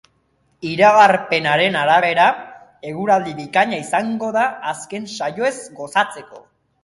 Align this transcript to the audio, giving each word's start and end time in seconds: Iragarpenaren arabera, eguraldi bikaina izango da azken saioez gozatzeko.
Iragarpenaren 0.67 1.75
arabera, 1.81 2.23
eguraldi 2.91 3.35
bikaina 3.41 3.81
izango 3.83 4.29
da 4.39 4.45
azken 4.73 5.05
saioez 5.21 5.55
gozatzeko. 5.81 6.43